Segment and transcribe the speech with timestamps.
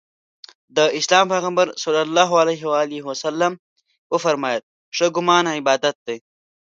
[0.77, 1.85] د اسلام پیغمبر ص
[4.13, 4.61] وفرمایل
[4.95, 6.17] ښه ګمان عبادت دی.